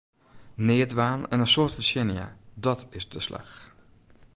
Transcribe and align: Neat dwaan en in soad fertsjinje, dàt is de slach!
Neat 0.67 0.89
dwaan 0.93 1.21
en 1.31 1.39
in 1.45 1.51
soad 1.53 1.73
fertsjinje, 1.75 2.27
dàt 2.63 2.81
is 2.97 3.05
de 3.13 3.19
slach! 3.27 3.53